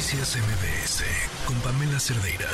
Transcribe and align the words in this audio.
Noticias 0.00 0.38
MBS 0.38 1.04
con 1.46 1.56
Pamela 1.60 2.00
Cerdeira. 2.00 2.48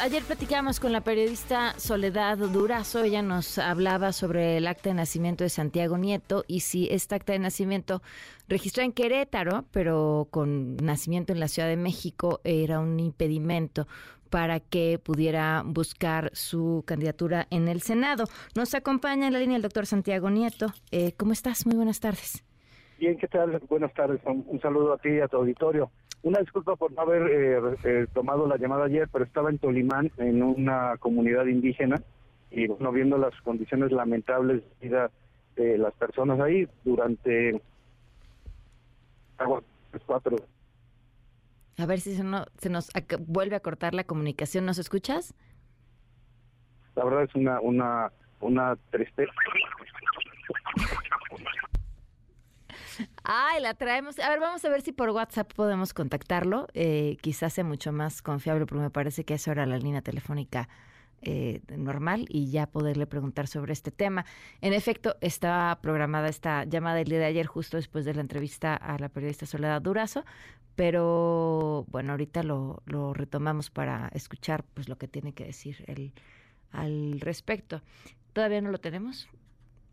Ayer 0.00 0.22
platicamos 0.22 0.80
con 0.80 0.90
la 0.90 1.02
periodista 1.02 1.78
Soledad 1.78 2.38
Durazo. 2.38 3.04
Ella 3.04 3.20
nos 3.20 3.58
hablaba 3.58 4.14
sobre 4.14 4.56
el 4.56 4.66
acta 4.66 4.88
de 4.88 4.94
nacimiento 4.94 5.44
de 5.44 5.50
Santiago 5.50 5.98
Nieto 5.98 6.42
y 6.48 6.60
si 6.60 6.88
este 6.90 7.16
acta 7.16 7.34
de 7.34 7.38
nacimiento 7.38 8.00
registrada 8.48 8.86
en 8.86 8.92
Querétaro, 8.92 9.66
pero 9.72 10.26
con 10.30 10.78
nacimiento 10.78 11.34
en 11.34 11.40
la 11.40 11.48
Ciudad 11.48 11.68
de 11.68 11.76
México, 11.76 12.40
era 12.44 12.80
un 12.80 12.98
impedimento 12.98 13.86
para 14.30 14.58
que 14.58 14.98
pudiera 14.98 15.64
buscar 15.66 16.30
su 16.32 16.82
candidatura 16.86 17.46
en 17.50 17.68
el 17.68 17.82
Senado. 17.82 18.24
Nos 18.54 18.74
acompaña 18.74 19.26
en 19.26 19.34
la 19.34 19.40
línea 19.40 19.56
el 19.56 19.62
doctor 19.62 19.84
Santiago 19.84 20.30
Nieto. 20.30 20.72
Eh, 20.92 21.12
¿Cómo 21.18 21.34
estás? 21.34 21.66
Muy 21.66 21.76
buenas 21.76 22.00
tardes. 22.00 22.42
Bien, 22.98 23.18
¿qué 23.18 23.28
tal? 23.28 23.58
Buenas 23.68 23.92
tardes. 23.92 24.20
Un, 24.24 24.58
saludo 24.60 24.94
a 24.94 24.98
ti 24.98 25.10
y 25.10 25.20
a 25.20 25.28
tu 25.28 25.36
auditorio. 25.36 25.90
Una 26.22 26.40
disculpa 26.40 26.76
por 26.76 26.92
no 26.92 27.02
haber 27.02 27.22
eh, 27.30 27.76
eh, 27.84 28.06
tomado 28.12 28.46
la 28.46 28.56
llamada 28.56 28.86
ayer, 28.86 29.08
pero 29.12 29.24
estaba 29.24 29.50
en 29.50 29.58
Tolimán, 29.58 30.10
en 30.16 30.42
una 30.42 30.96
comunidad 30.98 31.46
indígena, 31.46 32.02
y 32.50 32.66
no 32.66 32.90
viendo 32.92 33.18
las 33.18 33.38
condiciones 33.42 33.92
lamentables 33.92 34.62
de 34.62 34.88
vida 34.88 35.10
de 35.56 35.78
las 35.78 35.94
personas 35.94 36.40
ahí 36.40 36.68
durante 36.84 37.60
cuatro. 40.04 40.36
A 41.78 41.86
ver 41.86 42.00
si 42.00 42.14
se, 42.14 42.24
se 42.58 42.70
nos 42.70 42.90
vuelve 43.26 43.56
a 43.56 43.60
cortar 43.60 43.94
la 43.94 44.04
comunicación. 44.04 44.64
¿Nos 44.64 44.78
escuchas? 44.78 45.34
La 46.94 47.04
verdad 47.04 47.24
es 47.24 47.34
una, 47.34 47.60
una, 47.60 48.10
una 48.40 48.76
tristeza. 48.90 49.32
Ay, 53.38 53.60
la 53.60 53.74
traemos. 53.74 54.18
A 54.18 54.30
ver, 54.30 54.40
vamos 54.40 54.64
a 54.64 54.70
ver 54.70 54.80
si 54.80 54.92
por 54.92 55.10
WhatsApp 55.10 55.52
podemos 55.52 55.92
contactarlo. 55.92 56.68
Eh, 56.72 57.18
quizás 57.20 57.52
sea 57.52 57.64
mucho 57.64 57.92
más 57.92 58.22
confiable, 58.22 58.64
pero 58.64 58.80
me 58.80 58.88
parece 58.88 59.26
que 59.26 59.34
eso 59.34 59.52
era 59.52 59.66
la 59.66 59.76
línea 59.76 60.00
telefónica 60.00 60.70
eh, 61.20 61.60
normal 61.68 62.24
y 62.30 62.50
ya 62.50 62.66
poderle 62.66 63.06
preguntar 63.06 63.46
sobre 63.46 63.74
este 63.74 63.90
tema. 63.90 64.24
En 64.62 64.72
efecto, 64.72 65.16
estaba 65.20 65.78
programada 65.82 66.28
esta 66.28 66.64
llamada 66.64 66.98
el 66.98 67.08
día 67.08 67.18
de 67.18 67.26
ayer, 67.26 67.44
justo 67.44 67.76
después 67.76 68.06
de 68.06 68.14
la 68.14 68.22
entrevista 68.22 68.74
a 68.74 68.98
la 68.98 69.10
periodista 69.10 69.44
Soledad 69.44 69.82
Durazo, 69.82 70.24
pero 70.74 71.84
bueno, 71.88 72.12
ahorita 72.12 72.42
lo, 72.42 72.82
lo 72.86 73.12
retomamos 73.12 73.68
para 73.68 74.08
escuchar 74.14 74.64
pues 74.72 74.88
lo 74.88 74.96
que 74.96 75.08
tiene 75.08 75.34
que 75.34 75.44
decir 75.44 75.84
él 75.88 76.14
al 76.72 77.20
respecto. 77.20 77.82
¿Todavía 78.32 78.62
no 78.62 78.70
lo 78.70 78.78
tenemos? 78.78 79.28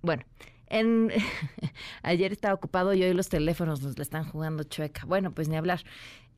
Bueno, 0.02 0.24
en, 0.68 1.12
ayer 2.04 2.32
estaba 2.32 2.54
ocupado 2.54 2.94
y 2.94 3.04
hoy 3.04 3.14
los 3.14 3.30
teléfonos 3.30 3.82
nos 3.82 3.98
le 3.98 4.04
están 4.04 4.26
jugando 4.26 4.64
chueca. 4.64 5.04
Bueno, 5.06 5.32
pues 5.32 5.50
ni 5.50 5.56
hablar. 5.56 5.82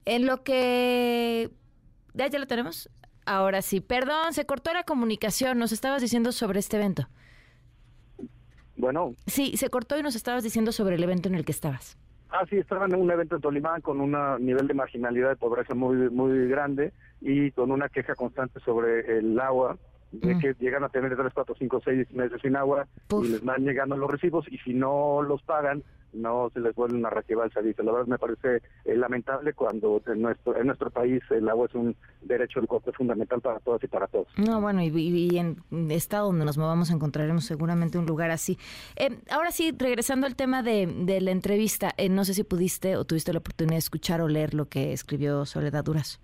En 0.06 0.26
lo 0.26 0.44
que... 0.44 1.52
¿Ya, 2.14 2.28
ya 2.28 2.40
lo 2.40 2.48
tenemos? 2.48 2.90
Ahora 3.26 3.62
sí. 3.62 3.82
Perdón, 3.82 4.34
se 4.34 4.46
cortó 4.46 4.74
la 4.74 4.84
comunicación. 4.84 5.58
Nos 5.58 5.72
estabas 5.72 6.02
diciendo 6.02 6.32
sobre 6.32 6.60
este 6.60 6.78
evento. 6.78 7.08
Bueno. 8.78 9.14
Sí, 9.26 9.58
se 9.58 9.70
cortó 9.70 9.98
y 9.98 10.04
nos 10.04 10.16
estabas 10.16 10.44
diciendo 10.44 10.72
sobre 10.72 10.96
el 10.96 11.04
evento 11.04 11.30
en 11.30 11.36
el 11.36 11.46
que 11.46 11.52
estabas. 11.52 11.98
Ah, 12.30 12.46
sí, 12.50 12.58
estaba 12.58 12.86
en 12.86 12.96
un 12.96 13.10
evento 13.10 13.36
en 13.36 13.42
Tolimán 13.42 13.82
con 13.82 14.02
un 14.02 14.12
nivel 14.46 14.68
de 14.68 14.74
marginalidad 14.74 15.32
y 15.32 15.36
pobreza 15.36 15.74
muy, 15.74 16.10
muy 16.10 16.48
grande 16.50 16.92
y 17.22 17.52
con 17.52 17.72
una 17.72 17.88
queja 17.88 18.16
constante 18.16 18.60
sobre 18.60 19.20
el 19.20 19.40
agua 19.40 19.78
de 20.12 20.36
mm. 20.36 20.40
que 20.40 20.56
llegan 20.60 20.84
a 20.84 20.90
tener 20.90 21.16
3, 21.16 21.34
4, 21.34 21.56
5, 21.58 21.82
6 21.84 22.12
meses 22.12 22.42
sin 22.42 22.56
agua 22.56 22.88
y 23.12 23.28
les 23.28 23.44
van 23.44 23.64
llegando 23.64 23.98
los 23.98 24.10
recibos 24.10 24.46
y 24.50 24.58
si 24.60 24.74
no 24.74 25.22
los 25.22 25.42
pagan 25.44 25.84
no 26.16 26.50
se 26.54 26.60
les 26.60 26.74
vuelve 26.76 27.06
a 27.06 27.10
reactivar 27.10 27.46
el 27.46 27.52
servicio. 27.52 27.84
La 27.84 27.92
verdad 27.92 28.08
me 28.08 28.18
parece 28.18 28.62
eh, 28.86 28.96
lamentable 28.96 29.54
cuando 29.54 30.02
en 30.08 30.22
nuestro 30.22 30.58
en 30.58 30.68
nuestro 30.68 30.90
país 30.90 31.22
el 31.30 31.48
agua 31.50 31.68
es 31.68 31.76
un 31.76 31.96
derecho 32.22 32.62
de 32.62 32.68
corte 32.68 32.92
fundamental 32.94 33.42
para 33.42 33.60
todas 33.60 33.84
y 33.84 33.88
para 33.88 34.08
todos. 34.08 34.28
No, 34.38 34.62
bueno, 34.62 34.82
y, 34.82 35.38
en 35.38 35.58
estado 35.92 36.28
donde 36.28 36.46
nos 36.46 36.58
movamos 36.58 36.90
encontraremos 36.90 37.46
seguramente 37.46 37.98
un 37.98 38.06
lugar 38.06 38.32
así. 38.32 38.58
Eh, 38.96 39.20
ahora 39.30 39.52
sí, 39.52 39.74
regresando 39.78 40.26
al 40.26 40.36
tema 40.36 40.64
de, 40.64 40.88
de 40.88 41.22
la 41.22 41.32
entrevista, 41.32 41.94
eh, 41.98 42.10
no 42.10 42.26
sé 42.26 42.34
si 42.34 42.44
pudiste 42.44 42.96
o 42.96 43.06
tuviste 43.06 43.34
la 43.34 43.40
oportunidad 43.40 43.76
de 43.76 43.80
escuchar 43.80 44.22
o 44.22 44.28
leer 44.28 44.54
lo 44.54 44.66
que 44.68 44.94
escribió 44.94 45.46
Soledad 45.46 45.84
Duras. 45.84 46.20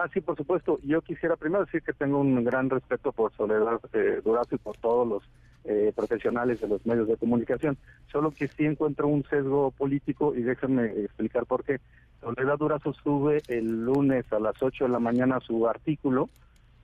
Ah, 0.00 0.08
sí, 0.14 0.20
por 0.20 0.36
supuesto. 0.36 0.78
Yo 0.84 1.02
quisiera 1.02 1.34
primero 1.34 1.64
decir 1.64 1.82
que 1.82 1.92
tengo 1.92 2.20
un 2.20 2.44
gran 2.44 2.70
respeto 2.70 3.10
por 3.10 3.32
Soledad 3.32 3.80
eh, 3.92 4.20
Durazo 4.24 4.54
y 4.54 4.58
por 4.58 4.76
todos 4.76 5.08
los 5.08 5.24
eh, 5.64 5.92
profesionales 5.92 6.60
de 6.60 6.68
los 6.68 6.86
medios 6.86 7.08
de 7.08 7.16
comunicación. 7.16 7.76
Solo 8.12 8.30
que 8.30 8.46
sí 8.46 8.64
encuentro 8.64 9.08
un 9.08 9.24
sesgo 9.24 9.72
político 9.72 10.36
y 10.36 10.42
déjenme 10.42 10.84
explicar 11.02 11.46
por 11.46 11.64
qué. 11.64 11.80
Soledad 12.20 12.58
Durazo 12.58 12.92
sube 12.92 13.42
el 13.48 13.86
lunes 13.86 14.32
a 14.32 14.38
las 14.38 14.62
8 14.62 14.84
de 14.84 14.90
la 14.90 15.00
mañana 15.00 15.40
su 15.40 15.66
artículo 15.66 16.28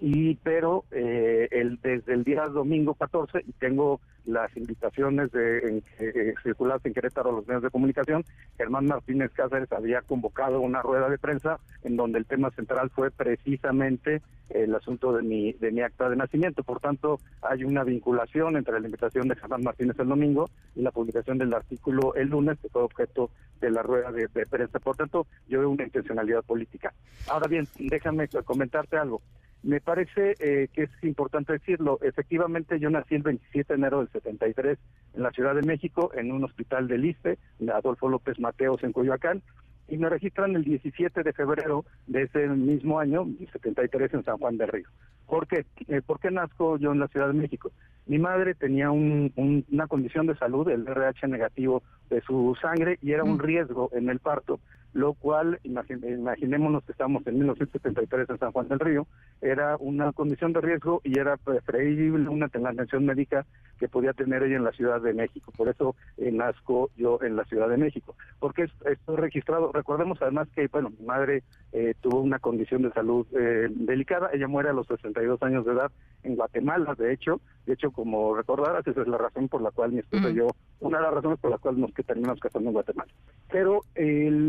y 0.07 0.35
pero 0.35 0.85
eh, 0.91 1.49
el, 1.51 1.81
desde 1.81 2.13
el 2.13 2.25
día 2.25 2.47
domingo 2.49 2.93
14 2.93 3.43
tengo 3.59 4.03
las 4.27 4.55
invitaciones 4.55 5.33
de 5.33 5.59
en, 5.67 5.83
eh, 5.99 6.35
en 6.45 6.93
Querétaro 6.93 7.33
los 7.33 7.47
medios 7.47 7.63
de 7.63 7.71
comunicación, 7.71 8.23
Germán 8.59 8.85
Martínez 8.85 9.31
Cáceres 9.33 9.73
había 9.73 10.03
convocado 10.03 10.61
una 10.61 10.83
rueda 10.83 11.09
de 11.09 11.17
prensa 11.17 11.59
en 11.85 11.97
donde 11.97 12.19
el 12.19 12.27
tema 12.27 12.51
central 12.51 12.91
fue 12.91 13.11
precisamente 13.11 14.21
el 14.51 14.75
asunto 14.75 15.11
de 15.15 15.23
mi, 15.23 15.55
de 15.55 15.73
mi 15.73 15.81
acta 15.81 16.11
de 16.11 16.17
nacimiento. 16.17 16.63
Por 16.63 16.81
tanto, 16.81 17.19
hay 17.41 17.65
una 17.65 17.83
vinculación 17.83 18.59
entre 18.59 18.79
la 18.79 18.87
invitación 18.87 19.27
de 19.27 19.37
Germán 19.37 19.63
Martínez 19.63 19.99
el 19.99 20.09
domingo 20.09 20.51
y 20.77 20.83
la 20.83 20.91
publicación 20.91 21.39
del 21.39 21.55
artículo 21.55 22.15
el 22.15 22.29
lunes, 22.29 22.59
que 22.61 22.69
fue 22.69 22.83
objeto 22.83 23.31
de 23.59 23.71
la 23.71 23.83
rueda 23.83 24.13
de, 24.13 24.29
de 24.29 24.45
prensa. 24.45 24.79
Por 24.81 24.97
tanto, 24.97 25.27
yo 25.49 25.61
veo 25.61 25.71
una 25.71 25.85
intencionalidad 25.85 26.43
política. 26.43 26.93
Ahora 27.27 27.49
bien, 27.49 27.67
déjame 27.79 28.29
comentarte 28.45 28.99
algo. 28.99 29.23
Me 29.65 29.81
parece 29.81 30.35
eh, 30.41 30.69
que 30.75 30.83
es 30.83 30.91
importante 31.03 31.55
decirlo. 31.55 31.99
Efectivamente, 32.03 32.79
yo 32.79 32.91
nací 32.91 33.15
el 33.15 33.23
27 33.23 33.73
de 33.73 33.79
enero 33.79 34.01
del 34.01 34.11
73 34.11 34.79
en 35.15 35.23
la 35.23 35.31
Ciudad 35.31 35.55
de 35.55 35.63
México, 35.63 36.11
en 36.15 36.33
un 36.33 36.45
hospital 36.45 36.87
del 36.87 37.07
ISPE, 37.07 37.39
de 37.61 37.73
Adolfo 37.73 38.11
López 38.11 38.39
Mateos, 38.39 38.85
en 38.85 38.93
Coyoacán, 38.93 39.43
y 39.89 39.97
me 39.97 40.11
registran 40.11 40.55
el 40.55 40.65
17 40.65 41.23
de 41.23 41.33
febrero 41.33 41.87
de 42.07 42.25
ese 42.25 42.47
mismo 42.49 43.01
año, 43.01 43.27
73, 43.53 44.13
en 44.13 44.25
San 44.25 44.37
Juan 44.37 44.59
del 44.59 44.69
Río. 44.69 44.89
¿Por 45.27 45.47
qué? 45.47 45.65
Eh, 45.89 46.03
¿Por 46.05 46.21
qué 46.21 46.31
nazco 46.31 46.77
yo 46.77 46.93
en 46.93 47.01
la 47.01 47.09
Ciudad 47.09 47.29
de 47.29 47.33
México? 47.33 47.73
Mi 48.07 48.19
madre 48.19 48.55
tenía 48.55 48.91
una 48.91 49.87
condición 49.89 50.27
de 50.27 50.37
salud, 50.37 50.69
el 50.69 50.87
RH 50.87 51.27
negativo 51.27 51.83
de 52.11 52.21
su 52.21 52.55
sangre, 52.61 52.99
y 53.01 53.13
era 53.13 53.25
un 53.25 53.39
riesgo 53.39 53.89
en 53.95 54.11
el 54.11 54.19
parto 54.19 54.61
lo 54.95 55.13
cual, 55.15 55.59
imaginémonos 55.65 56.85
que 56.85 56.93
estamos 56.93 57.27
en 57.27 57.35
1973 57.35 58.31
en 58.31 58.39
San 58.39 58.53
Juan 58.53 58.69
del 58.69 58.79
Río, 58.79 59.07
era 59.43 59.77
una 59.79 60.13
condición 60.13 60.53
de 60.53 60.61
riesgo 60.61 61.01
y 61.03 61.19
era 61.19 61.37
preferible 61.37 62.29
una 62.29 62.47
atención 62.47 63.05
médica 63.05 63.45
que 63.79 63.89
podía 63.89 64.13
tener 64.13 64.45
ella 64.45 64.57
en 64.57 64.65
la 64.65 64.71
Ciudad 64.71 65.01
de 65.01 65.13
México. 65.13 65.53
Por 65.57 65.69
eso 65.69 65.97
eh, 66.17 66.31
nazco 66.31 66.91
yo 66.97 67.19
en 67.23 67.35
la 67.35 67.45
Ciudad 67.45 67.69
de 67.69 67.77
México. 67.77 68.15
Porque 68.39 68.63
esto 68.63 69.17
registrado, 69.17 69.73
recordemos 69.73 70.23
además 70.23 70.49
que, 70.55 70.69
bueno, 70.69 70.91
mi 70.91 71.05
madre 71.05 71.43
eh, 71.73 71.95
tuvo 72.01 72.21
una 72.21 72.39
condición 72.39 72.83
de 72.83 72.93
salud 72.93 73.27
eh, 73.37 73.69
delicada, 73.71 74.31
ella 74.33 74.47
muere 74.47 74.69
a 74.69 74.75
los 74.75 74.87
62 74.87 75.43
años 75.43 75.65
de 75.65 75.73
edad 75.73 75.91
en 76.23 76.37
Guatemala, 76.37 76.95
de 76.95 77.13
hecho, 77.13 77.41
de 77.67 77.75
hecho, 77.75 77.91
como 77.91 78.35
recordarás, 78.35 78.87
esa 78.87 79.03
es 79.03 79.09
la 79.09 79.19
razón 79.19 79.49
por 79.49 79.61
la 79.61 79.71
cual 79.71 79.93
mi 79.93 79.99
esposa 79.99 80.31
y 80.31 80.35
yo, 80.35 80.49
una 80.81 80.99
de 80.99 81.05
las 81.05 81.15
razones 81.15 81.39
por 81.39 81.51
las 81.51 81.61
cuales 81.61 81.81
nos 81.81 81.93
que 81.93 82.03
terminamos 82.03 82.41
casando 82.41 82.69
en 82.69 82.75
Guatemala. 82.75 83.13
Pero 83.51 83.83
el 83.95 84.44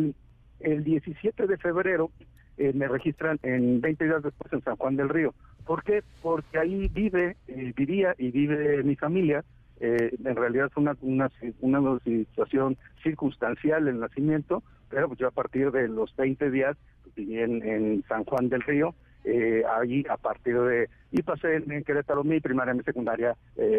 17 0.85 1.47
de 1.47 1.57
febrero 1.57 2.12
eh, 2.57 2.72
me 2.73 2.88
registran 2.88 3.38
en 3.44 3.81
20 3.81 4.06
días 4.06 4.23
después 4.23 4.53
en 4.53 4.62
San 4.62 4.78
Juan 4.78 4.96
del 4.96 5.09
Río. 5.09 5.34
¿Por 5.66 5.84
qué? 5.84 6.03
Porque 6.22 6.57
ahí 6.57 6.88
vive, 6.94 7.35
eh, 7.47 7.73
vivía 7.75 8.16
y 8.18 8.31
vive 8.31 8.81
mi 8.84 8.96
familia. 8.96 9.44
Eh, 9.81 10.16
en 10.23 10.35
realidad 10.35 10.68
es 10.72 10.78
una, 10.78 10.96
una, 11.01 11.29
una 11.59 12.00
situación 12.00 12.78
circunstancial 13.03 13.90
el 13.90 14.00
nacimiento, 14.00 14.63
pero 14.90 15.07
pues 15.07 15.19
yo 15.19 15.28
a 15.28 15.31
partir 15.31 15.72
de 15.72 15.90
los 15.90 16.16
20 16.16 16.49
días 16.49 16.78
viví 17.16 17.40
en, 17.40 18.03
San 18.08 18.23
Juan 18.23 18.47
del 18.47 18.61
Río. 18.61 18.96
Eh, 19.26 19.64
ahí 19.67 20.05
a 20.08 20.17
partir 20.17 20.55
de 20.61 20.88
y 21.11 21.23
pasé 21.23 21.55
en, 21.55 21.84
Querétaro 21.84 22.23
mi 22.23 22.40
primaria, 22.40 22.76
mi 22.76 22.84
secundaria, 22.84 23.35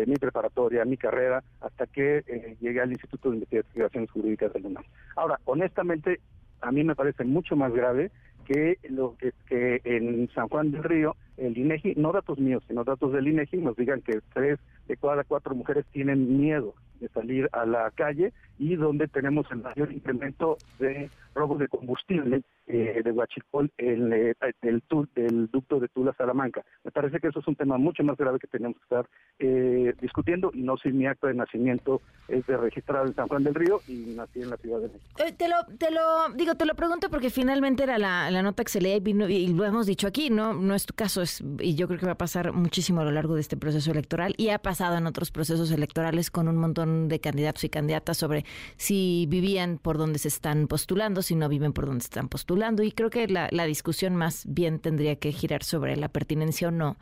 mi 0.07 0.17
preparatoria, 0.17 0.85
mi 0.85 0.97
carrera, 0.97 1.45
hasta 1.61 1.87
que 1.87 2.57
llegué 2.61 2.81
al 2.81 2.91
Instituto 2.91 3.31
de 3.31 3.37
Investigaciones 3.37 4.11
Jurídicas 4.11 4.53
del 4.53 4.67
UNAM. 4.67 4.85
Ahora, 5.15 5.39
honestamente, 5.45 6.21
a 6.61 6.73
mí 6.73 6.85
me 6.85 6.95
parece 6.95 7.25
mucho 7.25 7.57
más 7.57 7.73
grave 7.73 8.11
que 8.47 8.79
lo 8.89 9.17
que, 9.17 9.33
que 9.49 9.81
en 9.85 10.29
San 10.35 10.49
Juan 10.49 10.71
del 10.71 10.85
Río 10.85 11.17
el 11.37 11.57
INEGI, 11.59 11.95
no 11.97 12.13
datos 12.13 12.39
míos, 12.39 12.63
sino 12.67 12.85
datos 12.85 13.13
del 13.13 13.29
INEGI, 13.29 13.59
nos 13.59 13.77
digan 13.77 14.01
que 14.01 14.21
tres 14.33 14.59
de 14.89 14.97
cada 14.97 15.25
cuatro 15.25 15.55
mujeres 15.55 15.85
tienen 15.93 16.39
miedo 16.39 16.75
de 17.01 17.09
salir 17.09 17.49
a 17.53 17.67
la 17.67 17.91
calle 17.91 18.33
y 18.59 18.77
donde 18.77 19.09
tenemos 19.09 19.47
el 19.51 19.59
mayor 19.59 19.93
incremento 19.93 20.57
de 20.79 21.11
robos 21.35 21.59
de 21.59 21.69
combustible 21.69 22.43
eh, 22.67 23.03
de 23.05 23.13
Huachicol 23.13 23.71
en 23.79 24.13
eh, 24.13 24.35
el, 24.63 24.83
del 25.15 25.51
ducto 25.51 25.79
de 25.79 25.89
Tula 25.89 26.15
Salamanca. 26.17 26.65
Me 26.83 26.91
parece 26.91 27.21
que 27.21 27.29
eso 27.29 27.41
es 27.41 27.47
un 27.47 27.55
tema 27.55 27.77
mucho 27.79 28.03
más 28.03 28.17
grave 28.17 28.39
que 28.39 28.47
tenemos 28.47 28.77
que 28.79 28.83
estar 28.85 29.07
eh, 29.39 29.95
discutiendo 30.01 30.51
y 30.55 30.63
no 30.63 30.77
si 30.77 30.91
mi 30.91 31.07
acto 31.07 31.27
de 31.27 31.35
nacimiento 31.35 32.01
es 32.29 32.47
de 32.47 32.57
registrado 32.57 33.07
en 33.07 33.15
San 33.15 33.29
Juan 33.29 33.45
del 33.45 33.55
Río 33.55 33.81
y 33.87 34.15
nací 34.17 34.43
en 34.43 34.51
la 34.51 34.57
Ciudad 34.57 34.81
de 34.81 34.89
México. 34.89 35.07
Eh, 35.19 35.33
te 35.33 35.49
lo, 35.49 35.57
te 35.77 35.91
lo 35.91 36.35
digo, 36.35 36.55
te 36.55 36.65
lo 36.65 36.75
pregunto 36.75 37.11
porque 37.11 37.31
finalmente 37.31 37.83
era 37.83 37.99
la, 37.99 38.31
la 38.31 38.43
nota 38.43 38.65
que 38.65 38.71
se 38.71 38.81
leía 38.81 38.97
y, 38.97 39.01
vino, 39.01 39.29
y 39.29 39.49
lo 39.49 39.65
hemos 39.65 39.87
dicho 39.87 40.07
aquí, 40.07 40.31
no, 40.31 40.55
no 40.55 40.75
es 40.75 40.87
tu 40.87 40.95
caso, 40.95 41.23
es 41.23 41.45
y 41.61 41.75
yo 41.75 41.87
creo 41.87 42.01
que 42.01 42.07
va 42.07 42.13
a 42.13 42.19
pasar 42.19 42.53
muchísimo 42.53 43.01
a 43.01 43.05
lo 43.05 43.11
largo 43.11 43.35
de 43.35 43.43
este 43.43 43.57
proceso 43.57 43.91
electoral 43.91 44.35
y 44.39 44.49
ha 44.49 44.59
pasado 44.59 44.97
en 44.97 45.07
otros 45.07 45.31
procesos 45.31 45.71
electorales 45.71 46.31
con 46.31 46.49
un 46.49 46.57
montón 46.57 46.86
de 47.09 47.21
candidatos 47.21 47.65
y 47.65 47.69
candidatas 47.69 48.17
sobre 48.17 48.45
si 48.77 49.27
vivían 49.29 49.79
por 49.79 49.99
donde 49.99 50.19
se 50.19 50.29
están 50.29 50.69
postulando, 50.69 51.23
si 51.23 51.35
no 51.35 51.49
viven 51.49 51.73
por 51.73 51.87
donde 51.87 52.03
se 52.03 52.07
están 52.07 52.29
postulando 52.29 52.83
y 52.83 52.93
creo 52.93 53.11
que 53.11 53.29
la, 53.29 53.49
la 53.51 53.65
discusión 53.65 54.17
más 54.17 54.45
bien 54.47 54.79
tendría 54.79 55.17
que 55.17 55.33
girar 55.33 55.63
sobre 55.63 55.97
la 55.97 56.09
pertinencia 56.09 56.69
o 56.69 56.71
no 56.71 56.97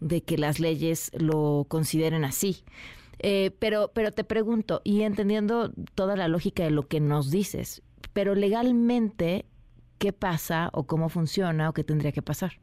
de 0.00 0.22
que 0.22 0.38
las 0.38 0.60
leyes 0.60 1.10
lo 1.14 1.66
consideren 1.68 2.24
así. 2.24 2.64
Eh, 3.22 3.50
pero, 3.58 3.90
pero 3.92 4.12
te 4.12 4.24
pregunto, 4.24 4.80
y 4.82 5.02
entendiendo 5.02 5.72
toda 5.94 6.16
la 6.16 6.28
lógica 6.28 6.64
de 6.64 6.70
lo 6.70 6.88
que 6.88 7.00
nos 7.00 7.30
dices, 7.30 7.82
pero 8.14 8.34
legalmente, 8.34 9.44
¿qué 9.98 10.12
pasa 10.14 10.70
o 10.72 10.84
cómo 10.84 11.10
funciona 11.10 11.68
o 11.68 11.74
qué 11.74 11.84
tendría 11.84 12.12
que 12.12 12.22
pasar? 12.22 12.60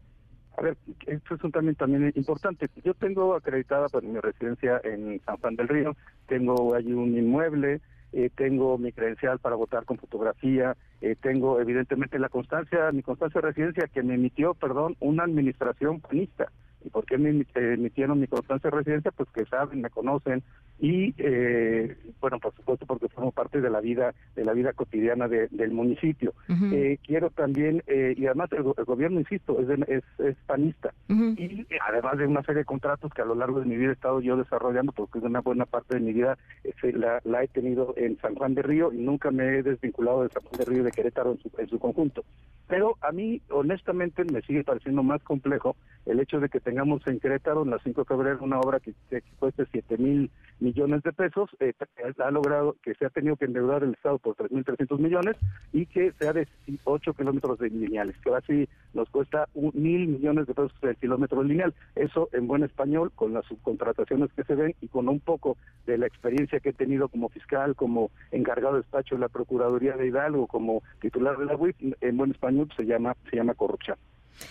A 0.58 0.64
ver, 0.64 0.76
esto 1.06 1.36
es 1.36 1.44
un 1.44 1.52
también, 1.52 1.76
también 1.76 2.12
importante. 2.16 2.68
Yo 2.84 2.96
tengo 2.96 3.36
acreditada 3.36 3.88
pues, 3.90 4.04
mi 4.04 4.20
residencia 4.20 4.82
en 4.84 5.22
San 5.24 5.38
Juan 5.38 5.56
del 5.56 5.68
Río, 5.68 5.96
tengo 6.28 6.74
allí 6.74 6.94
un 6.94 7.16
inmueble, 7.16 7.80
eh, 8.12 8.32
tengo 8.36 8.80
mi 8.80 8.92
credencial 8.92 9.38
para 9.38 9.56
votar 9.56 9.86
con 9.86 10.00
fotografía, 10.00 10.76
eh, 11.02 11.16
tengo 11.22 11.62
evidentemente 11.62 12.18
la 12.18 12.30
constancia, 12.30 12.92
mi 12.92 13.04
constancia 13.04 13.40
de 13.40 13.48
residencia 13.50 13.88
que 13.88 14.02
me 14.02 14.16
emitió, 14.16 14.56
perdón, 14.56 14.96
una 15.00 15.26
administración 15.26 16.02
panista. 16.02 16.52
¿Y 16.88 16.90
por 16.90 17.06
qué 17.06 17.18
me 17.18 17.44
emitieron 17.54 18.22
mi 18.22 18.28
constancia 18.28 18.70
de 18.70 18.78
residencia? 18.78 19.12
Pues 19.12 19.28
que 19.32 19.44
saben, 19.46 19.82
me 19.82 19.90
conocen 19.90 20.42
y, 20.80 21.14
eh, 21.18 21.98
bueno, 22.22 22.40
por 22.40 22.54
supuesto, 22.56 22.86
porque 22.86 23.10
formo 23.10 23.32
parte 23.32 23.60
de 23.60 23.70
la 23.70 23.82
vida 23.82 24.14
de 24.36 24.46
la 24.46 24.54
vida 24.54 24.72
cotidiana 24.72 25.28
del 25.28 25.72
municipio. 25.72 26.34
eh, 26.72 26.98
quiero 27.06 27.30
también, 27.32 27.84
eh, 27.88 28.14
y 28.16 28.26
además 28.28 28.50
el, 28.54 28.64
gobierno, 28.64 29.20
insisto, 29.20 29.60
es, 29.60 29.68
es, 29.90 30.04
es, 30.20 30.36
panista. 30.46 30.94
Y 31.10 31.68
además 31.86 32.18
de 32.20 32.28
una 32.28 32.44
serie 32.44 32.60
de 32.60 32.66
contratos 32.66 33.12
que 33.14 33.22
a 33.22 33.26
lo 33.26 33.36
largo 33.36 33.60
de 33.60 33.66
mi 33.66 33.76
vida 33.76 33.90
he 33.90 33.94
estado 33.94 34.22
yo 34.22 34.38
desarrollando, 34.38 34.94
porque 34.94 35.20
una 35.20 35.42
buena 35.42 35.66
parte 35.66 35.96
de 35.96 36.02
mi 36.02 36.14
vida 36.14 36.38
eh, 36.64 36.94
la, 36.94 37.20
la, 37.26 37.44
he 37.44 37.48
tenido 37.50 37.94
en 37.98 38.18
San 38.20 38.36
Juan 38.36 38.54
de 38.54 38.62
Río 38.62 38.94
y 38.94 38.98
nunca 38.98 39.30
me 39.32 39.58
he 39.58 39.64
desvinculado 39.64 40.24
de 40.24 40.30
San 40.30 40.44
Juan 40.44 40.60
de 40.60 40.66
Río 40.66 40.84
de 40.84 40.92
Querétaro 40.92 41.32
en 41.32 41.40
su, 41.40 41.52
en 41.58 41.68
su 41.68 41.80
conjunto. 41.80 42.24
Pero 42.68 42.98
a 43.02 43.12
mí, 43.12 43.42
honestamente, 43.50 44.24
me 44.26 44.42
sigue 44.42 44.64
pareciendo 44.64 45.02
más 45.02 45.24
complejo 45.24 45.76
el 46.06 46.20
hecho 46.20 46.40
de 46.40 46.50
que 46.50 46.60
tengamos 46.78 47.02
en 47.08 47.20
Querétaro, 47.20 47.64
en 47.64 47.72
la 47.72 47.80
5 47.80 48.02
de 48.02 48.06
febrero, 48.06 48.38
una 48.42 48.60
obra 48.60 48.80
que, 48.80 48.94
que 49.10 49.24
cueste 49.40 49.66
7 49.72 49.98
mil 49.98 50.30
millones 50.60 51.02
de 51.02 51.12
pesos, 51.12 51.50
eh, 51.60 51.74
ha 52.20 52.30
logrado 52.30 52.76
que 52.84 52.94
se 52.94 53.08
ha 53.08 53.10
tenido 53.10 53.36
que 53.36 53.46
endeudar 53.46 53.84
el 53.84 53.94
Estado 53.94 54.20
por 54.20 54.36
3.300 54.36 55.00
millones 55.00 55.38
y 55.74 55.88
que 55.88 56.12
sea 56.20 56.34
de 56.34 56.48
8 56.84 57.16
kilómetros 57.16 57.58
de 57.58 57.72
lineales, 57.72 58.16
que 58.24 58.30
así 58.30 58.70
nos 58.94 59.10
cuesta 59.10 59.50
un, 59.56 59.72
mil 59.74 60.08
millones 60.08 60.46
de 60.46 60.54
pesos 60.54 60.72
el 60.84 60.96
kilómetro 60.98 61.42
lineal. 61.42 61.74
Eso 61.96 62.30
en 62.32 62.46
buen 62.46 62.62
español, 62.62 63.12
con 63.16 63.34
las 63.34 63.46
subcontrataciones 63.46 64.32
que 64.34 64.44
se 64.44 64.54
ven 64.54 64.76
y 64.80 64.88
con 64.88 65.10
un 65.10 65.20
poco 65.20 65.58
de 65.88 65.98
la 65.98 66.06
experiencia 66.06 66.60
que 66.60 66.70
he 66.70 66.74
tenido 66.74 67.10
como 67.10 67.30
fiscal, 67.30 67.76
como 67.76 68.12
encargado 68.30 68.76
de 68.76 68.82
despacho 68.82 69.16
de 69.16 69.22
la 69.22 69.30
Procuraduría 69.30 69.98
de 69.98 70.06
Hidalgo, 70.06 70.46
como 70.46 70.84
titular 71.02 71.38
de 71.38 71.46
la 71.46 71.56
UIF, 71.56 71.76
en 72.02 72.18
buen 72.18 72.30
español 72.30 72.70
se 72.78 72.86
llama 72.86 73.16
se 73.32 73.38
llama 73.38 73.56
corrupción. 73.56 73.98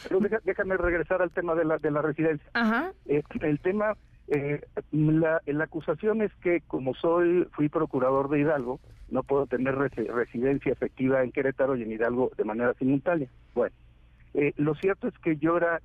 Pero 0.09 0.21
déjame 0.45 0.77
regresar 0.77 1.23
al 1.23 1.31
tema 1.31 1.55
de 1.55 1.65
la 1.65 1.79
de 1.79 1.91
la 1.91 2.03
residencia. 2.03 2.51
Eh, 3.07 3.23
el 3.41 3.61
tema 3.61 3.97
eh, 4.29 4.61
la, 4.91 5.41
la, 5.47 5.65
acusación 5.65 6.23
es 6.23 6.33
que 6.43 6.61
como 6.67 6.95
soy 6.95 7.47
fui 7.53 7.69
procurador 7.69 8.29
de 8.29 8.41
Hidalgo, 8.41 8.81
no 9.09 9.23
puedo 9.23 9.47
tener 9.47 9.77
residencia 9.77 10.73
efectiva 10.73 11.23
en 11.23 11.31
Querétaro 11.31 11.77
y 11.77 11.83
en 11.83 11.93
Hidalgo 11.93 12.33
de 12.37 12.45
manera 12.45 12.75
simultánea. 12.75 13.29
Bueno, 13.55 13.75
eh, 14.35 14.53
lo 14.57 14.75
cierto 14.75 15.07
es 15.07 15.15
que 15.19 15.37
yo 15.37 15.57
era 15.57 15.81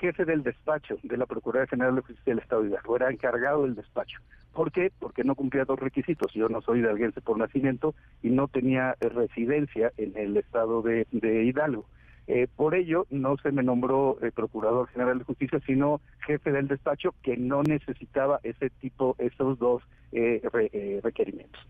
jefe 0.00 0.24
del 0.24 0.42
despacho 0.42 0.96
de 1.04 1.16
la 1.16 1.26
Procuraduría 1.26 1.68
General 1.68 1.94
de 1.94 2.00
Justicia 2.00 2.32
del 2.32 2.42
Estado 2.42 2.62
de 2.62 2.70
Hidalgo, 2.70 2.96
era 2.96 3.10
encargado 3.10 3.62
del 3.62 3.76
despacho. 3.76 4.18
¿Por 4.52 4.72
qué? 4.72 4.90
Porque 4.98 5.24
no 5.24 5.34
cumplía 5.34 5.64
dos 5.64 5.78
requisitos. 5.78 6.32
Yo 6.32 6.48
no 6.48 6.62
soy 6.62 6.80
hidalguense 6.80 7.20
por 7.20 7.38
nacimiento 7.38 7.94
y 8.22 8.30
no 8.30 8.46
tenía 8.46 8.94
residencia 9.00 9.92
en 9.96 10.16
el 10.16 10.36
estado 10.36 10.82
de, 10.82 11.06
de 11.10 11.44
Hidalgo. 11.44 11.86
Eh, 12.26 12.48
por 12.56 12.74
ello, 12.74 13.06
no 13.10 13.36
se 13.36 13.52
me 13.52 13.62
nombró 13.62 14.18
eh, 14.22 14.30
Procurador 14.32 14.88
General 14.88 15.18
de 15.18 15.24
Justicia, 15.24 15.60
sino 15.66 16.00
jefe 16.26 16.52
del 16.52 16.68
despacho 16.68 17.14
que 17.22 17.36
no 17.36 17.62
necesitaba 17.62 18.40
ese 18.42 18.70
tipo, 18.70 19.14
esos 19.18 19.58
dos 19.58 19.82
eh, 20.12 20.40
eh 20.52 21.00
requerimientos. 21.02 21.60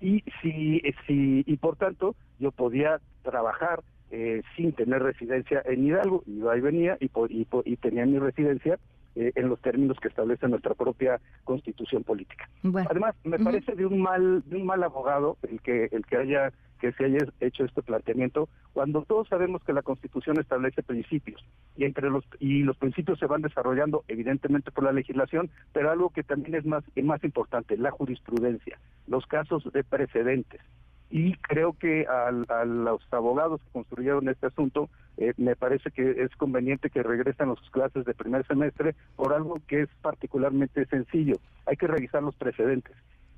Y, 0.00 0.22
si, 0.42 0.82
si, 1.06 1.42
y 1.46 1.56
por 1.56 1.76
tanto, 1.76 2.14
yo 2.38 2.52
podía 2.52 3.00
trabajar 3.22 3.82
eh, 4.10 4.42
sin 4.54 4.72
tener 4.72 5.02
residencia 5.02 5.62
en 5.64 5.86
Hidalgo, 5.86 6.22
y 6.26 6.40
venía 6.60 6.96
y, 7.00 7.06
y, 7.06 7.46
y 7.64 7.76
tenía 7.76 8.06
mi 8.06 8.18
residencia 8.18 8.78
eh, 9.16 9.32
en 9.34 9.48
los 9.48 9.60
términos 9.60 9.98
que 10.00 10.08
establece 10.08 10.48
nuestra 10.48 10.74
propia 10.74 11.20
constitución 11.44 12.04
política. 12.04 12.48
Además, 12.90 13.14
me 13.24 13.38
parece 13.38 13.76
de 13.76 13.86
un 13.86 14.00
mal 14.00 14.42
de 14.46 14.56
un 14.56 14.66
mal 14.66 14.82
abogado 14.82 15.36
el 15.48 15.60
que 15.60 15.88
el 15.92 16.04
que 16.04 16.16
haya 16.16 16.52
que 16.84 16.92
se 16.92 17.06
haya 17.06 17.26
hecho 17.40 17.64
este 17.64 17.82
planteamiento 17.82 18.50
cuando 18.74 19.02
todos 19.02 19.26
sabemos 19.28 19.64
que 19.64 19.72
la 19.72 19.80
Constitución 19.80 20.38
establece 20.38 20.82
principios 20.82 21.42
y 21.78 21.84
entre 21.84 22.10
los 22.10 22.24
y 22.40 22.62
los 22.62 22.76
principios 22.76 23.18
se 23.18 23.26
van 23.26 23.40
desarrollando 23.40 24.04
evidentemente 24.06 24.70
por 24.70 24.84
la 24.84 24.92
legislación, 24.92 25.48
pero 25.72 25.90
algo 25.90 26.10
que 26.10 26.22
también 26.22 26.56
es 26.56 26.66
más 26.66 26.84
más 27.02 27.24
importante, 27.24 27.78
la 27.78 27.90
jurisprudencia, 27.90 28.78
los 29.06 29.24
casos 29.26 29.64
de 29.72 29.82
precedentes 29.82 30.60
y 31.08 31.34
creo 31.36 31.72
que 31.72 32.06
a, 32.06 32.30
los 32.64 33.00
abogados 33.12 33.62
que 33.62 33.70
construyeron 33.70 34.28
este 34.28 34.48
asunto 34.48 34.90
eh, 35.16 35.32
me 35.38 35.56
parece 35.56 35.90
que 35.90 36.22
es 36.22 36.36
conveniente 36.36 36.90
que 36.90 37.02
regresen 37.02 37.48
a 37.48 37.54
sus 37.54 37.70
clases 37.70 38.04
de 38.04 38.12
primer 38.12 38.46
semestre 38.46 38.94
por 39.16 39.32
algo 39.32 39.58
que 39.66 39.82
es 39.82 39.88
particularmente 40.02 40.84
sencillo. 40.86 41.36
Hay 41.66 41.76
que 41.76 41.86
revisar 41.86 42.22
los 42.22 42.34
precedentes. 42.34 42.94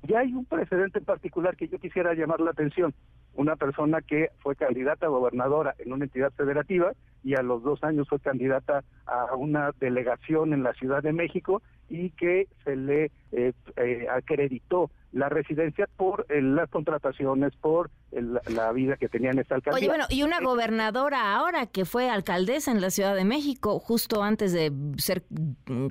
Ya 0.07 0.19
hay 0.19 0.33
un 0.33 0.45
precedente 0.45 0.99
en 0.99 1.05
particular 1.05 1.57
que 1.57 1.67
yo 1.67 1.79
quisiera 1.79 2.13
llamar 2.13 2.39
la 2.39 2.51
atención. 2.51 2.93
Una 3.33 3.57
persona 3.57 4.01
que 4.01 4.29
fue 4.39 4.55
candidata 4.55 5.05
a 5.05 5.09
gobernadora 5.09 5.75
en 5.79 5.91
una 5.91 6.05
entidad 6.05 6.31
federativa 6.31 6.93
y 7.23 7.35
a 7.35 7.41
los 7.41 7.61
dos 7.61 7.83
años 7.83 8.07
fue 8.07 8.19
candidata 8.19 8.85
a 9.05 9.35
una 9.35 9.71
delegación 9.79 10.53
en 10.53 10.63
la 10.63 10.73
Ciudad 10.73 11.03
de 11.03 11.11
México 11.11 11.61
y 11.89 12.11
que 12.11 12.47
se 12.63 12.75
le 12.77 13.11
eh, 13.33 13.51
eh, 13.75 14.07
acreditó 14.09 14.91
la 15.11 15.27
residencia 15.27 15.89
por 15.97 16.25
eh, 16.29 16.41
las 16.41 16.69
contrataciones, 16.69 17.53
por 17.57 17.89
la 18.11 18.71
vida 18.71 18.95
que 18.95 19.09
tenía 19.09 19.31
en 19.31 19.39
esta 19.39 19.55
alcaldía. 19.55 19.77
Oye, 19.77 19.87
bueno, 19.87 20.05
y 20.09 20.23
una 20.23 20.39
gobernadora 20.39 21.35
ahora 21.35 21.65
que 21.65 21.83
fue 21.83 22.09
alcaldesa 22.09 22.71
en 22.71 22.79
la 22.79 22.89
Ciudad 22.91 23.15
de 23.15 23.25
México, 23.25 23.79
justo 23.79 24.23
antes 24.23 24.53
de 24.53 24.71
ser 24.97 25.23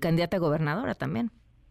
candidata 0.00 0.38
a 0.38 0.40
gobernadora 0.40 0.94
también. 0.94 1.30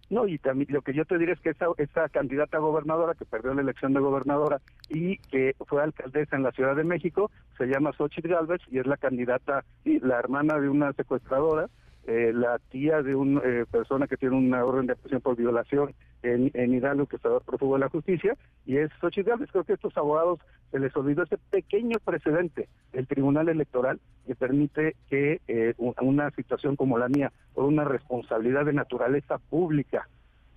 No, 0.10 0.28
y 0.28 0.38
también 0.38 0.68
lo 0.72 0.82
que 0.82 0.94
yo 0.94 1.04
te 1.06 1.18
diré 1.18 1.34
es 1.34 1.40
que 1.40 1.50
esa, 1.50 1.68
esa 1.78 2.10
candidata 2.10 2.60
gobernadora 2.60 3.16
que 3.16 3.26
perdió 3.26 3.54
la 3.54 3.62
elección 3.62 3.94
de 3.94 4.00
gobernadora 4.00 4.62
y 4.90 5.18
que 5.18 5.56
fue 5.68 5.82
alcaldesa 5.82 6.36
en 6.36 6.44
la 6.44 6.52
Ciudad 6.52 6.76
de 6.76 6.84
México, 6.84 7.32
se 7.58 7.66
llama 7.66 7.92
Xochitl 7.94 8.30
Galvez 8.30 8.62
y 8.70 8.78
es 8.78 8.86
la 8.86 8.98
candidata 8.98 9.66
y 9.84 10.00
la 10.00 10.20
hermana 10.20 10.60
de 10.60 10.70
una 10.70 10.94
secuestradora 10.94 11.70
eh, 12.08 12.32
la 12.34 12.60
tía 12.70 13.02
de 13.02 13.16
una 13.16 13.42
eh, 13.44 13.66
persona 13.70 14.08
que 14.08 14.18
tiene 14.18 14.36
una 14.36 14.64
orden 14.64 14.86
de 14.86 14.96
prisión 14.96 15.22
por 15.22 15.36
violación 15.36 15.94
en, 16.24 16.52
en 16.54 16.74
Hidalgo 16.74 17.08
que 17.08 17.16
está 17.16 17.40
prófugo 17.40 17.76
de 17.76 17.80
la 17.80 17.90
justicia 17.90 18.38
y 18.66 18.78
es 18.78 18.92
Xochitl 19.02 19.32
Creo 19.52 19.64
que 19.64 19.74
a 19.74 19.76
estos 19.76 19.98
abogados 19.98 20.40
se 20.72 20.80
les 20.80 20.96
olvidó 20.96 21.24
ese 21.24 21.38
pequeño 21.38 21.98
precedente 22.04 22.68
del 22.94 23.08
Tribunal 23.08 23.50
Electoral 23.50 24.00
que 24.28 24.36
permite 24.36 24.96
que 25.10 25.42
eh, 25.48 25.74
una 25.78 26.32
situación 26.32 26.76
como 26.76 26.98
la 26.98 27.10
mía, 27.10 27.32
por 27.54 27.66
una 27.66 27.84
responsabilidad 27.84 28.66
de 28.66 28.74
naturaleza 28.74 29.38
pública, 29.38 30.08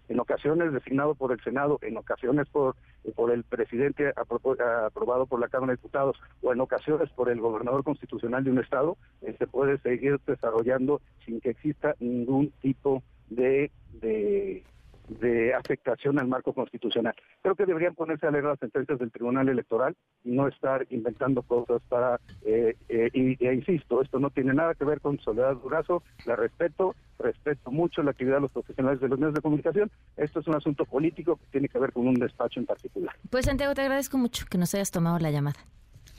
en 0.09 0.21
ocasiones 0.21 0.73
designado 0.73 1.15
por 1.15 1.33
el 1.33 1.41
Senado, 1.43 1.79
en 1.83 1.97
ocasiones 1.97 2.49
por, 2.49 2.77
por 3.15 3.31
el 3.31 3.45
presidente 3.45 4.13
aprobado 4.17 5.27
por 5.27 5.41
la 5.41 5.49
Cámara 5.49 5.73
de 5.73 5.77
Diputados 5.77 6.17
o 6.43 6.53
en 6.53 6.61
ocasiones 6.61 7.11
por 7.11 7.31
el 7.31 7.41
gobernador 7.41 7.85
constitucional 7.85 8.45
de 8.45 8.51
un 8.51 8.59
estado, 8.59 8.97
eh, 9.23 9.35
se 9.39 9.47
puede 9.47 9.79
seguir 9.79 10.19
desarrollando 10.27 11.01
sin 11.25 11.41
que 11.41 11.51
exista 11.51 11.95
ningún 12.01 12.51
tipo 12.61 13.03
de, 13.29 13.71
de 14.01 14.65
de 15.09 15.55
afectación 15.55 16.19
al 16.19 16.29
marco 16.29 16.53
constitucional. 16.53 17.15
Creo 17.43 17.55
que 17.55 17.67
deberían 17.67 17.95
ponerse 17.95 18.27
a 18.27 18.31
leer 18.31 18.45
las 18.45 18.59
sentencias 18.59 18.99
del 18.99 19.11
Tribunal 19.11 19.49
Electoral 19.49 19.97
y 20.25 20.31
no 20.31 20.49
estar 20.49 20.87
inventando 20.91 21.43
cosas 21.43 21.83
para, 21.89 22.21
eh, 22.45 22.77
eh, 22.89 23.11
y, 23.13 23.45
e 23.45 23.55
insisto, 23.55 24.03
esto 24.03 24.19
no 24.19 24.31
tiene 24.31 24.55
nada 24.55 24.75
que 24.75 24.85
ver 24.85 25.01
con 25.01 25.19
Soledad 25.21 25.57
Durazo, 25.57 26.03
la 26.27 26.37
respeto, 26.37 26.95
respeto 27.19 27.71
mucho 27.71 28.03
la 28.03 28.11
actividad 28.11 28.37
de 28.37 28.43
los 28.43 28.53
profesionales 28.53 29.01
de 29.01 29.09
los 29.09 29.19
medios 29.19 29.35
de 29.35 29.41
comunicación, 29.41 29.91
esto 30.17 30.41
es 30.41 30.47
un 30.47 30.55
asunto 30.55 30.85
político 30.85 31.37
que 31.37 31.47
tiene 31.51 31.69
que 31.69 31.79
ver 31.79 31.93
con 31.93 32.07
un 32.07 32.15
despacho 32.15 32.61
en 32.61 32.67
particular. 32.67 33.15
Pues 33.31 33.47
Santiago, 33.47 33.75
te 33.75 33.83
agradezco 33.83 34.19
mucho 34.19 34.47
que 34.51 34.59
nos 34.59 34.75
hayas 34.75 34.91
tomado 34.91 35.19
la 35.19 35.31
llamada. 35.31 35.59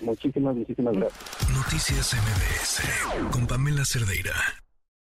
Muchísimas, 0.02 0.56
muchísimas 0.56 0.96
gracias. 0.96 1.50
Noticias 1.54 2.14
MBS 2.14 3.32
con 3.32 3.48
Pamela 3.48 3.84
Cerdeira. 3.84 4.34